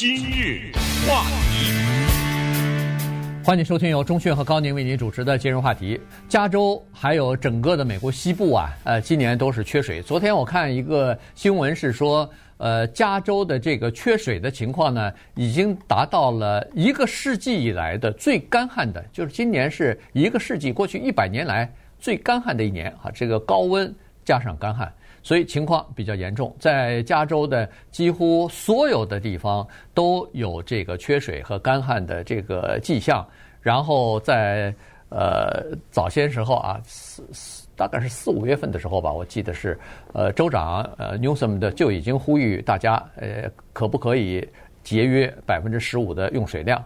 [0.00, 0.72] 今日
[1.06, 1.74] 话题，
[3.44, 6.00] 欢迎收听由钟讯和高宁为您主持的今日话题。
[6.26, 10.00] 加州还有整个的美国西部啊，呃，今年都是缺水。
[10.00, 12.26] 昨天我看一个新闻是说，
[12.56, 23.10] 呃，加州的这个缺水的情况呢，已经达到了一个世纪以来的最干旱的，就是今年是一个世纪过去一百年来最干旱的一年啊。
[23.12, 23.94] 这个高温
[24.24, 24.90] 加上干旱。
[25.22, 33.26] 所以情况比较严重，在加州的几乎所有的地方都有这个缺水和干旱的这个迹象。
[33.60, 34.74] 然后在
[35.10, 39.78] 呃早些时候啊，四四大概是四五月份的时候吧，我记得是
[40.14, 44.48] 呃州长呃 Newsom 的就已经呼吁大家呃可不可以
[44.82, 46.82] 节约百分之十五的用水量。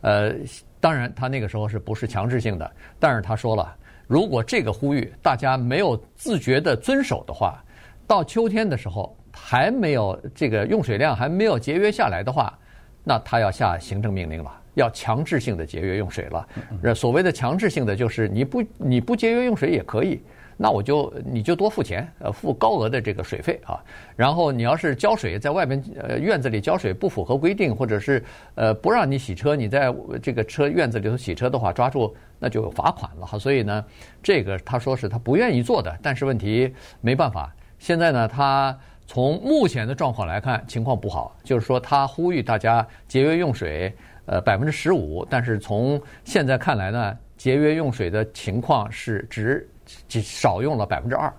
[0.00, 0.34] 呃，
[0.80, 2.68] 当然他那个时候是不是强制性的，
[2.98, 3.76] 但是他说了，
[4.08, 7.62] 如果这个呼吁大家没有自觉的遵守的话。
[8.06, 12.56] 到秋天的时候还没有这个用水量还没有节约下来的话，
[13.04, 16.94] 那他要下行政命令了，要强制性的节约用水了。
[16.94, 20.22] 所谓的强制性的就是你不你不节约用水也可以，
[20.56, 23.78] 那我就你就多付钱，呃，付高额的这个水费啊。
[24.16, 33.38] 然后你要是浇水在外边呃院子里浇水不符合规定，或者是呃不让你洗车，你在这个车院子里头洗车的话，抓住那就有罚款了哈。
[33.38, 33.84] 所以呢，
[34.22, 37.52] 这个他说是他不愿意做的，但是问题没办法。
[37.78, 45.24] 现在呢，他从目前的状况来看，情况不好，就是说他呼吁大家节约用水，呃，百分之十五。
[45.30, 49.68] 但是从现在看来呢，节约用水的情况是只
[50.08, 51.32] 只少用了百分之二，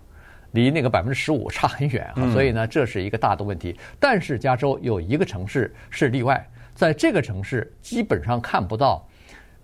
[0.52, 2.32] 离那个百分之十五差很远啊。
[2.32, 3.78] 所以呢，这是一个大的问题。
[4.00, 9.06] 但是加州有一个城市是例外，在这个城市基本上看不到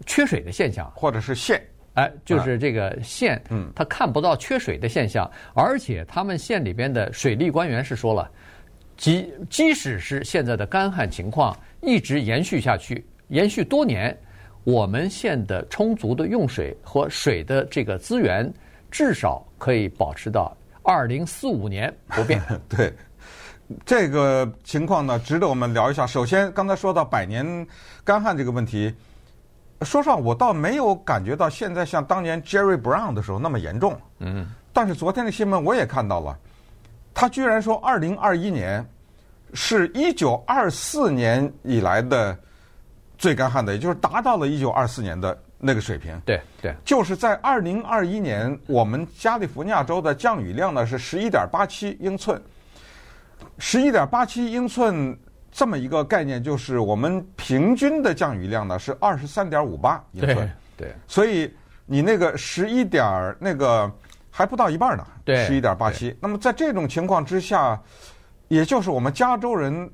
[0.06, 1.64] 缺水的现象，或者是县。
[1.94, 8.28] 哎，就是这个县，嗯，他看不到缺水的现象，而且他们县里边的水利官员是说了，
[8.98, 14.18] 即即使是现在的干旱情况一直延续下去，延续多年，
[14.64, 18.52] 我们县的充足的用水和水的这个资源，
[18.90, 22.42] 至少可以保持到二零四五年不变。
[22.68, 22.92] 对，
[23.86, 26.08] 这个情况呢，值得我们聊一下。
[26.08, 27.46] 首先，刚才说到百年
[28.04, 28.92] 干旱这个问题。
[29.84, 34.00] 说实话，我倒没有感觉到现在像当年 Jerry Brown 的时候那么严重。
[34.20, 34.48] 嗯。
[34.72, 36.38] 但是昨天的新闻我也看到了，
[37.14, 38.84] 他居然说二零二一年
[39.54, 42.38] 是一九二四年以来的
[43.18, 46.20] 最干旱的，也就是达到了一九二四年的那个水平。
[46.26, 46.74] 对对。
[46.84, 52.42] 就是在二零二一年，我们加利福尼亚州的降雨量呢是十一点八七英寸，
[53.60, 55.18] 十一点八七英寸。
[55.54, 61.54] 这么一个概念，就是我们平均的降雨量呢是二十三点五八英寸，对，所以
[61.86, 63.06] 你那个十一点
[63.40, 63.90] 那个
[64.32, 66.18] 还不到一半呢，对，十一点八七。
[66.20, 67.80] 那么在这种情况之下，
[68.48, 69.88] 也就是我们加州人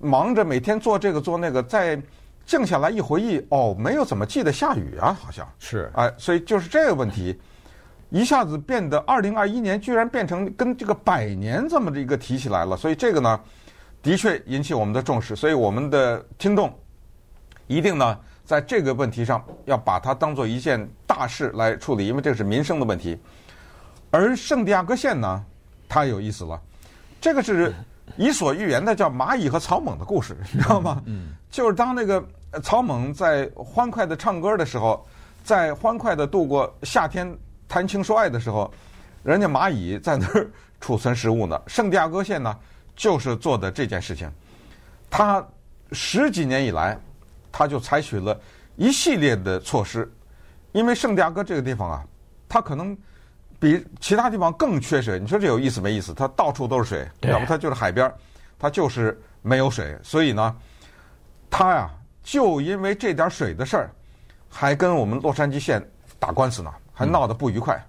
[0.00, 2.00] 忙着每天做这个做那个，在
[2.46, 5.46] 静下来一回忆，哦，没有怎么记得下雨啊，好像。
[5.58, 7.38] 是，哎，所以就是这个问题，
[8.08, 13.38] 一下子变得二零二一年居然变成跟这个百年这么的一个提起来了，所以这个呢。
[14.02, 16.76] 的确引起我们的重视，所以我们的听众
[17.68, 23.16] 一定呢，在这个问题上要把它当做一件大事来处理，因为这是民生的问题。
[24.10, 25.44] 而圣地亚哥县呢，
[25.88, 26.60] 它有意思了，
[27.20, 27.72] 这个是
[28.16, 31.00] 伊索寓言的，叫蚂蚁和草蜢的故事，你知道吗？
[31.06, 32.22] 嗯，就是当那个
[32.60, 35.06] 草蜢在欢快的唱歌的时候，
[35.44, 37.32] 在欢快的度过夏天
[37.68, 38.68] 谈情说爱的时候，
[39.22, 41.58] 人家蚂蚁在那儿储存食物呢。
[41.68, 42.54] 圣地亚哥县呢？
[42.94, 44.30] 就是做的这件事情，
[45.10, 45.44] 他
[45.92, 46.98] 十几年以来，
[47.50, 48.38] 他就采取了
[48.76, 50.10] 一系列的措施，
[50.72, 52.04] 因为圣地亚哥这个地方啊，
[52.48, 52.96] 它可能
[53.58, 55.18] 比其他地方更缺水。
[55.18, 56.14] 你说这有意思没意思？
[56.14, 58.12] 它到处都是水，要不它就是海边，
[58.58, 59.98] 它就是没有水。
[60.02, 60.56] 所以呢，
[61.50, 61.90] 他呀，
[62.22, 63.90] 就因为这点水的事儿，
[64.48, 65.82] 还跟我们洛杉矶县
[66.18, 67.82] 打官司呢，还闹得不愉快。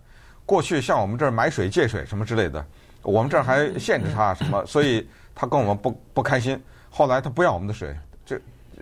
[0.45, 2.65] 过去像我们这儿买水借水什么之类的。
[3.03, 6.59] 我们这儿还限制他什么，所以他跟我们不不开心。
[6.89, 8.39] 后来他不要我们的水，这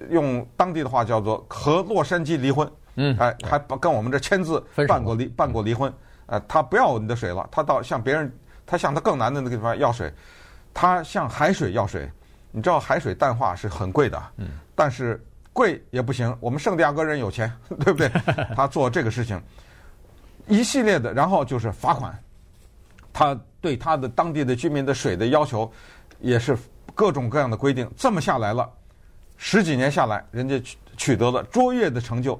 [0.09, 2.71] 用当地的话叫做和洛杉矶离婚。
[2.95, 5.91] 嗯，还还不跟我们这签字办过离办过离婚。
[6.25, 8.31] 呃，他不要我们的水了，他到向别人，
[8.65, 10.13] 他向他更难的那个地方要水，
[10.73, 12.09] 他向海水要水。
[12.51, 16.35] 你知道海水淡化是很贵的，嗯，但是贵也不行。
[16.41, 18.09] 我们圣地亚哥人有钱， 对不对？
[18.55, 19.41] 他做这个事情，
[20.47, 22.13] 一系列的，然后就是罚款，
[23.13, 23.39] 他。
[23.61, 25.71] 对他的当地的居民的水的要求，
[26.19, 26.57] 也是
[26.93, 27.89] 各种各样的规定。
[27.95, 28.69] 这么下来了，
[29.37, 32.37] 十几年下来，人家取取得了卓越的成就。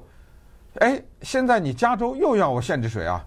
[0.80, 3.24] 哎，现在你加州又要我限制水啊？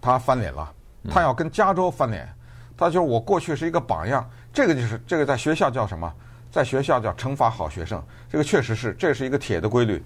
[0.00, 0.72] 他翻脸了，
[1.10, 2.28] 他要跟加州翻脸。
[2.76, 6.12] 他就是我过去是一个榜样，这个就是这个在学校叫什么？
[6.52, 10.02] 在学校叫惩罚好学生，这个确实是，这是一个铁的规律，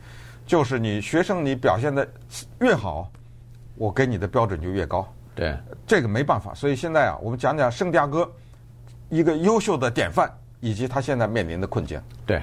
[0.47, 2.09] 就是你学生你表现的
[2.61, 3.11] 越好，
[3.77, 5.13] 我给你的标准就越高。
[5.35, 5.57] 对，
[5.87, 6.53] 这个没办法。
[6.55, 8.31] 所以现在啊，我们讲讲圣地亚哥
[9.09, 10.31] 一个优秀的典范，
[10.61, 12.01] 以及他现在面临的困境。
[12.27, 12.43] 对。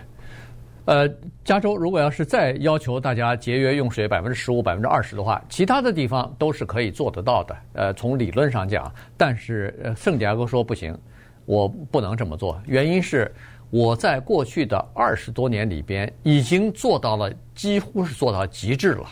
[0.86, 1.06] 呃，
[1.44, 7.58] 加州如果要是再要求大家节约用水百分之十五、百分之二十的话，其他的地方都是可以做得到的。
[7.74, 10.98] 呃，从理论上讲，但是呃，圣地亚哥说不行，
[11.44, 12.58] 我不能这么做。
[12.66, 13.30] 原因是
[13.70, 19.06] 我在过去的二十多年里边已经做到了，几乎是做到极致了。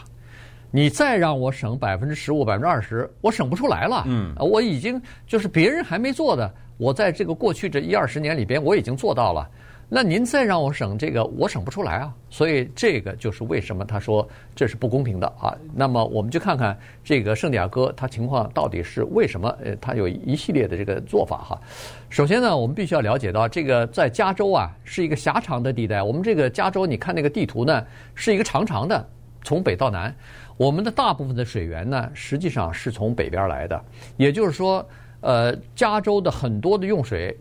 [0.76, 4.04] 你再让我省百分之十五、百分之二十，我省不出来了。
[4.08, 9.50] 嗯，我已经就是别人还没做的，我在这个过去这一二十年里边我已经做到了。
[9.88, 12.14] 那您再让我省这个，我省不出来啊！
[12.30, 15.56] 所以这个就是为什么他说这是不公平的啊。
[15.74, 19.48] 那么我们就看看这个圣地亚哥他情况到底是为什么？
[19.64, 21.62] 呃，他有一系列的这个做法哈。
[22.10, 26.04] 首先呢，我们必须要了解到，这个在加州啊是一个狭长的地带。
[26.04, 27.82] 我们这个加州，你看那个地图呢，
[28.14, 29.08] 是一个长长的，
[29.46, 30.14] 从北到南。
[30.58, 33.82] 我们的大部分的水源呢，实际上是从北边来的。
[34.18, 34.86] 也就是说，
[35.22, 37.34] 呃，加州的很多的用水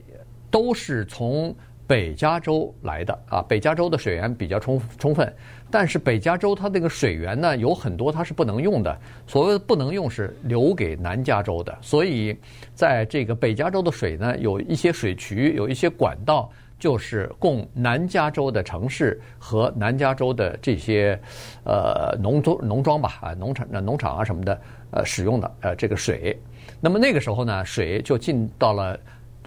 [0.52, 1.52] 都是从。
[1.86, 5.30] 北加州来的啊，北加州的水源比较充充分，
[5.70, 8.98] 但是北加州它那个水源呢，有很多它是不能用的。
[9.26, 12.34] 所谓的不能用是留给南加州的，所以
[12.74, 16.50] 在这个北加州的水呢，有一些水渠，有一些管道，
[16.84, 21.18] 就是供南加州的城市和南加州的这些
[21.64, 24.60] 呃农庄农庄吧啊农场农场啊什么的
[24.90, 26.38] 呃使用的呃这个水。
[26.82, 28.98] 那么那个时候呢，水就进到了。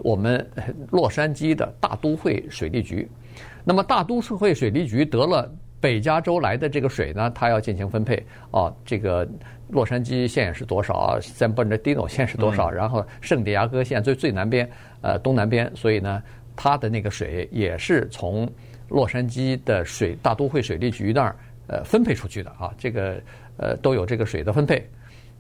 [0.04, 0.48] 我们
[0.92, 3.10] 洛杉矶的大都会水利局，
[3.64, 5.52] 那么大都会水利局得了
[5.82, 8.24] 北加州来的这个水呢，它要进行分配。
[8.52, 9.28] 啊，这个
[9.70, 12.70] 洛杉矶县是多少？San Bernardino 县是多少？
[12.70, 14.70] 然后圣地亚哥县最最南边，
[15.02, 16.22] 呃，东南边，所以呢，
[16.58, 18.52] 它的那个水也是从
[18.90, 21.36] 洛杉矶的水大都会水利局那儿
[21.68, 22.74] 呃分配出去的啊。
[22.78, 23.22] 这个
[23.56, 24.86] 呃都有这个水的分配。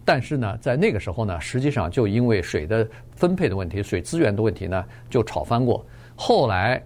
[0.06, 5.86] 但是呢，在那个时候呢，实际上就因为水的分配的问题、水资源的问题呢，就吵翻过。
[6.16, 6.82] 后来，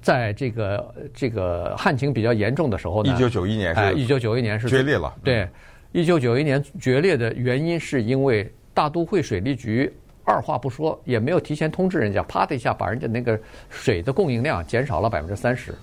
[0.00, 5.12] 在这个这个旱情比较严重的时候呢，一九九一年，哎，一九九一年是决裂了。
[5.24, 5.48] 对，
[5.90, 9.92] 一九九一年决裂的原因是因为大都会水利局
[10.28, 13.38] 二话不说，也没有提前通知人家，啪的一下把人家那个
[13.70, 15.74] 水的供应量减少了百分之三十。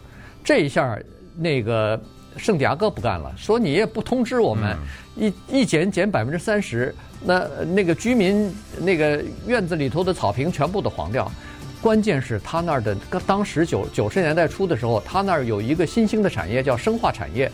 [0.44, 0.98] 这一下
[1.36, 2.00] 那个。
[2.38, 4.76] 圣地亚哥不干了，说你也不通知我们，
[5.16, 6.94] 一一减减百分之三十，
[7.24, 11.32] 那那个居民那个院子里头的草坪全部都黄掉。
[11.82, 12.94] 关键是他那儿的，
[13.26, 17.50] 当时九九十年代初的时候，他那儿有一个新兴的产业叫生化产业，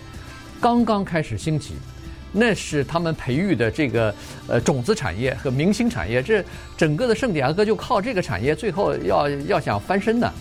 [0.60, 1.76] 刚刚开始兴起，
[2.32, 4.14] 那是他们培育的这个
[4.48, 6.44] 呃种子产业和明星产业，这
[6.78, 10.32] 整个的圣地亚哥就靠这个产业，最后要要想翻身呢，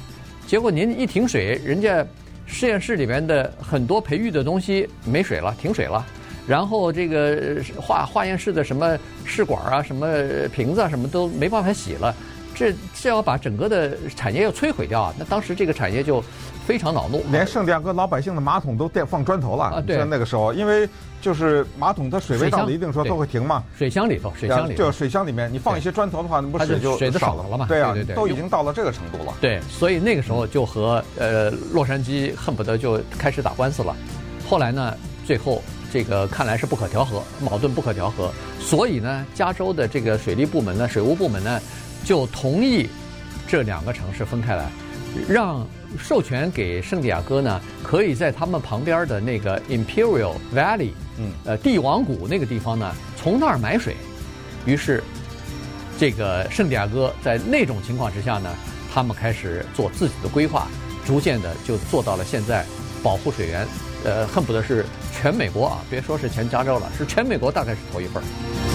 [0.46, 2.06] 结果您一停水，人家。
[2.52, 6.04] 实验室里面的很多培育的东西没水了，停水了。
[6.48, 10.08] 然后这个化化验室的什么试管啊、什么
[10.48, 12.12] 瓶子啊，什么都没办法洗了。
[12.60, 15.14] 这这要把整个的产业要摧毁掉啊！
[15.18, 16.22] 那当时这个产业就
[16.66, 19.64] 非常恼怒，连圣地亚哥老百姓的马桶都垫放砖头了。
[19.64, 20.86] 啊，对，那个时候，因为
[21.22, 23.64] 就是马桶它水位到了一定时候都会停嘛。
[23.78, 27.64] 水箱里头，水箱里头，就水箱里面，你放一些砖头的话，那不水就水就少了嘛？
[27.66, 29.32] 对啊，对对对，都已经到了这个程度了。
[29.40, 33.96] 对，所以那个时候就和呃洛杉矶恨不得就开始打官司了。
[34.46, 34.94] 后来呢，
[35.24, 38.30] 最后这个看来是不可调和，矛盾不可调和，
[38.60, 41.58] 所以呢，加州的这个水利部门呢，水务部门呢。
[42.04, 42.88] 就同意
[43.46, 44.70] 这两个城市分开来，
[45.28, 45.66] 让
[45.98, 53.96] 授权给圣地亚哥呢，可以在他们旁边的那个 Imperial Valley，嗯，呃，帝王谷那个地方呢，从那儿买水。
[54.66, 55.02] 于是，
[55.98, 58.54] 这个圣地亚哥在那种情况之下呢，
[58.92, 60.68] 他们开始做自己的规划，
[61.04, 62.64] 逐渐的就做到了现在
[63.02, 63.66] 保护水源，
[64.04, 68.22] 呃，恨不得是全美国啊，别说是全加州了，是全美国大概是头一份。
[68.22, 68.69] 今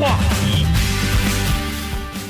[0.00, 0.64] 话题，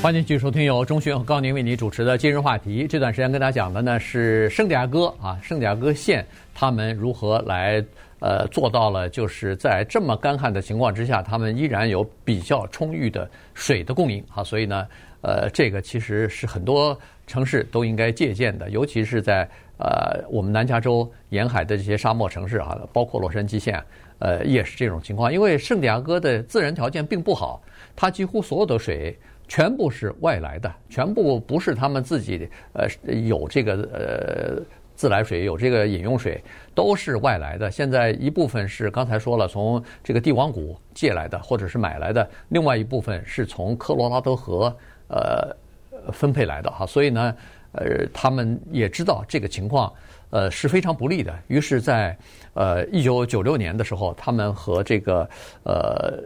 [0.03, 2.87] 欢迎继续收听由钟迅和高宁为您主持的今日话题。
[2.87, 7.85] 这段时间跟大家讲的呢是圣地亚哥啊，圣地亚哥县他们如何来
[8.21, 14.45] 呃做到了，就是在这么干旱的情况之下，他们依然有比较充裕的水的供应啊。
[14.45, 14.87] 所以呢，
[15.23, 23.83] 呃，这个其实是很多城市都应该借鉴的，尤其是在呃我们南加州沿海的这些沙漠城市啊，包括洛杉矶县。
[24.19, 27.63] 呃，也是这种情况，因为圣地亚哥的自然条件并不好，
[27.95, 32.87] 它几乎所有的水全部是外来的，全部不是他们自己呃
[33.27, 34.63] 有这个呃
[34.95, 36.43] 自来水，有这个饮用水，
[36.75, 37.71] 都是外来的。
[37.71, 44.75] 现在一部分是刚才说了，从这个帝王谷借来的，或者是买来的；另外一部分是从科罗拉多河
[45.09, 47.37] 呃分配来的哈，所以呢，
[47.73, 49.93] 呃，他们也知道这个情况，
[50.35, 51.33] 呃，是非常不利的。
[51.47, 52.19] 于是，在
[52.55, 55.31] 呃一九九六年的时候，他们和这个
[55.63, 56.21] 呃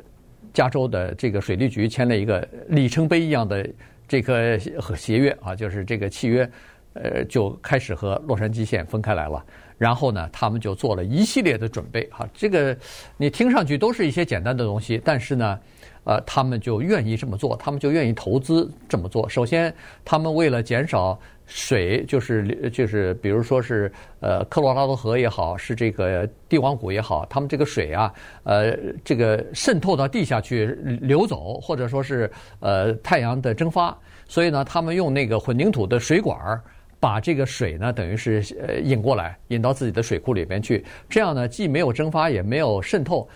[0.51, 3.69] 加州的这个水利局签了一个里程碑一样的
[4.09, 6.51] 这个和协约啊，就是这个契约，
[6.95, 9.45] 呃，就开始和洛杉矶县分开来了。
[9.77, 12.75] 然后呢，他们就做了一系列的准备哈，这个
[13.19, 15.61] 你听上去都是一些简单的东西，但是呢。
[16.09, 19.29] 呃，他们就愿意这么做，他们就愿意投资这么做。
[19.29, 19.73] 首先，
[20.07, 28.11] 他们为了减少水，就是就是，比如说是呃，科罗拉多河也好，是这个帝王谷也好，他们这个水啊，
[28.45, 28.75] 呃，
[29.05, 30.65] 这个渗透到地下去
[31.03, 33.95] 流走，或者说是呃太阳的蒸发，
[34.27, 36.59] 所以呢，他们用那个混凝土的水管儿
[36.99, 40.83] 把这个水呢，等于是呃引过来，引到自己的水库里边去。
[41.07, 43.29] 这样呢，既没有蒸发，也没有渗透，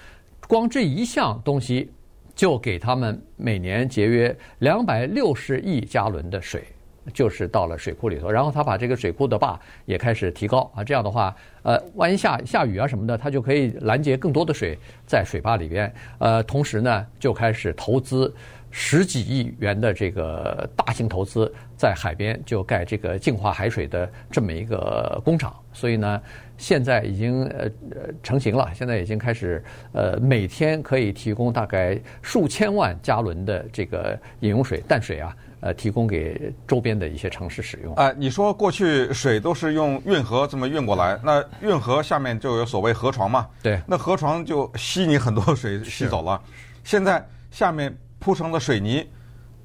[0.49, 1.91] 光这一项东西。
[2.35, 6.65] 就给他们每年节约两百六十亿加仑的水，
[7.13, 8.31] 就是到了水库里头。
[8.31, 15.93] 然后他把这个水库的坝也开始提高啊，这样的话，呃，万一下下雨啊什么的，他就可以拦截更多的水在水坝里边。
[16.19, 18.35] 呃，同时呢，就开始投资
[18.73, 25.55] 十几亿元的这个大型投资，在海边就盖这个净化海水的这么一个工厂。
[25.73, 26.21] 所以呢。
[26.59, 29.61] 现在已经呃呃成型了，现在已经开始
[29.93, 37.93] 呃每天可以提供大概数千万加仑的这个饮用水淡水啊，呃提供给周边的一些城市使用。
[37.97, 43.49] 哎、呃，你说过去水都是用运河这么运过来，那运河下面就有所谓河床嘛？
[43.61, 46.41] 对，那河床就吸你很多水吸走了。
[46.85, 49.07] 现在下面铺成了水泥，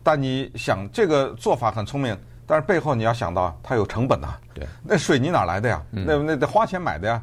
[0.02, 2.18] 但你想这个做法很聪明。
[2.46, 4.36] 但是背后你要想到，它有成本呐。
[4.54, 5.84] 对，那水泥哪来的呀？
[5.92, 7.22] 那那得花钱买的呀。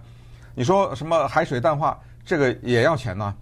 [0.54, 3.34] 你说什么海水淡化，这个也要钱呢。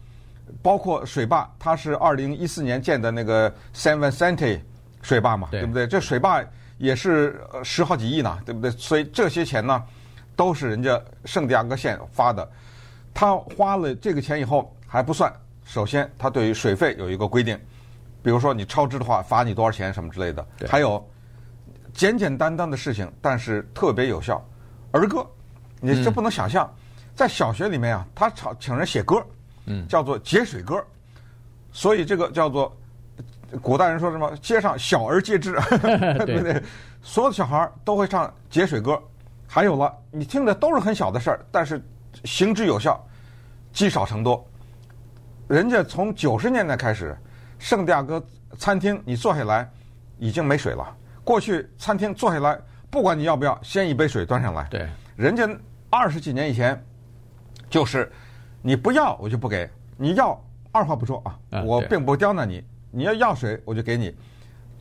[0.62, 4.60] 包括水坝，它是二零一四年建的那个 San Vicente
[5.02, 5.86] 水坝嘛，对不对？
[5.86, 6.42] 这水坝
[6.78, 8.70] 也是十好几亿呢，对不对？
[8.70, 9.82] 所以这些钱呢，
[10.36, 12.48] 都是人家圣地亚哥县发的。
[13.12, 15.32] 他花了这个钱以后还不算，
[15.64, 17.58] 首先他对于水费有一个规定，
[18.22, 20.46] 比如说你超支的话，罚你多少钱什么之类的。
[20.68, 21.04] 还有。
[21.94, 24.42] 简简单单的事情，但是特别有效。
[24.92, 25.26] 儿歌，
[25.78, 26.66] 你这不能想象，
[27.14, 29.22] 在小学里面啊，他请请人写歌，
[29.66, 30.82] 嗯，叫做节水歌，
[31.70, 32.74] 所以这个叫做
[33.60, 35.52] 古代人说什么“街上小儿皆知”，
[36.24, 36.62] 对不对？
[37.02, 38.98] 所有的小孩都会唱节水歌。
[39.46, 41.78] 还有了，你听的都是很小的事儿，但是
[42.24, 42.98] 行之有效，
[43.70, 44.42] 积少成多。
[45.46, 47.14] 人家从九十年代开始，
[47.62, 48.20] 圣地亚哥
[48.58, 49.70] 餐厅你坐下来
[50.18, 50.84] 已经没水了。
[51.22, 52.58] 过去餐厅坐下来，
[52.90, 54.66] 不管你要不要，先一杯水端上来。
[54.68, 55.48] 对，人家
[55.88, 56.84] 二十几年以前，
[57.70, 58.10] 就是
[58.62, 60.36] 你不要我就不给，你要
[60.72, 64.12] 二话不说啊，啊我并不刁难你，你要要水我就给你，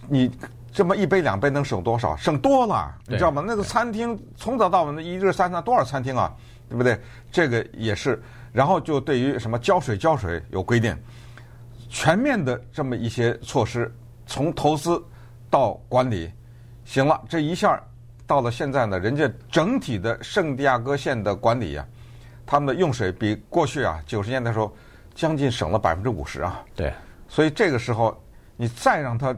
[0.08, 0.32] 你
[0.72, 2.18] 这么一杯两杯能省多少？
[2.18, 3.44] 省多了，你知道吗？
[3.46, 6.34] 那个餐厅从早到晚的一日三餐多少餐厅啊，
[6.68, 7.00] 对不对？
[7.32, 8.20] 这个也是，
[8.52, 10.98] 然后就对于什么浇水浇水有规定，
[11.92, 13.94] 全面的这么一些措施，
[14.26, 15.00] 从投资。
[15.50, 16.32] 到管理，
[16.86, 17.78] 行了，这一下
[18.26, 21.92] 到了现在呢，人家整体的圣地亚哥县的管理呀、啊，
[22.46, 24.74] 他们的用水比过去啊九十年代的时候
[25.14, 26.64] 将近省了百分之五十啊。
[26.74, 26.94] 对，
[27.28, 28.18] 所以这个时候
[28.56, 29.36] 你再让他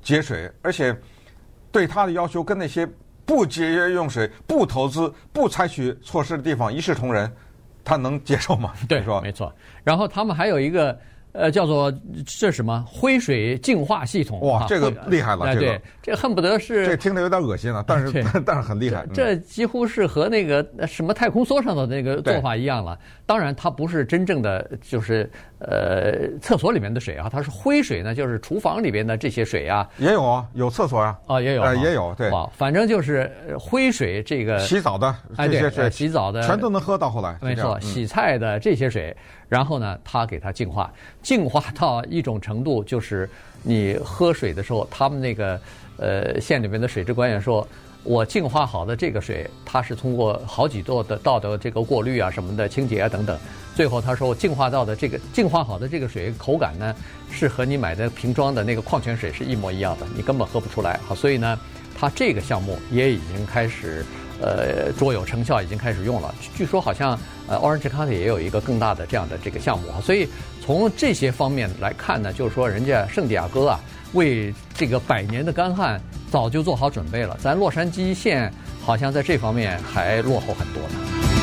[0.00, 0.98] 节水，而且
[1.70, 2.88] 对他的要求跟那些
[3.26, 7.30] 不节约用水、不投资、不采取措施的地方一视同仁，
[7.84, 8.72] 他能接受吗？
[8.88, 9.54] 对，是吧没错。
[9.84, 10.98] 然后他们还有一个。
[11.34, 11.92] 呃，叫做
[12.24, 14.40] 这什么灰水净化系统？
[14.40, 15.52] 哇，这个厉害了！
[15.52, 19.04] 这个对，这恨不得是这听着有点恶心了，但是 但是很厉害。
[19.12, 22.96] 这几乎是和那个什么太空梭上的那个做法一样了。
[23.26, 29.88] 当然，它不是真正的就是呃厕所里面的水啊，它是灰水呢，就是厨房里边的这些水啊。
[29.98, 31.18] 也有啊，有厕所啊。
[31.26, 32.14] 啊，也有啊，也有。
[32.16, 37.36] 对，反正就是灰水这个洗澡的这些水，洗澡的全都能喝到后来。
[37.42, 39.16] 没错，洗菜的这些水。
[39.54, 40.92] 然后呢，他给它净化，
[41.22, 43.30] 净化到一种程度，就是
[43.62, 45.60] 你喝水的时候，他们那个
[45.96, 47.64] 呃县里面的水质官员说，
[48.02, 53.38] 我净化好的这个水，它是通过好几道的道的这个过滤啊什么的清洁啊等等，
[53.76, 56.92] 最后他说我净化到的这个净化好的这个水口感呢，
[57.30, 60.98] 是和你买的瓶装的那个矿泉水是一模一样的，你根本喝不出来。
[61.06, 61.56] 好，所以呢，
[61.94, 64.04] 它这个项目也已经开始。
[64.42, 66.34] 呃，卓有成效，已经开始用了。
[66.56, 70.02] 据说好像呃，Orange County 也有一个更大的这样的这个项目啊。
[70.02, 70.28] 所以
[70.60, 73.80] 从这些方面来看呢，就是说人家圣地亚哥啊，
[74.12, 75.98] 为这个百年的干旱
[76.32, 77.38] 早就做好准备了。
[77.40, 78.52] 咱洛杉矶县
[78.84, 81.33] 好像在这方面还落后很多呢。